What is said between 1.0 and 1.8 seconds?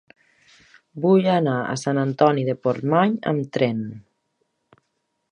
Vull anar a